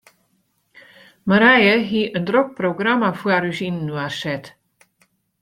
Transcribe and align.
Marije 1.31 1.75
hie 1.89 2.01
in 2.21 2.25
drok 2.31 2.49
programma 2.61 3.11
foar 3.21 3.47
ús 3.51 3.61
yninoar 3.69 4.13
set. 4.23 4.53